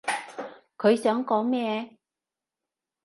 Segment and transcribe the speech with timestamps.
[0.79, 1.95] 佢想講咩？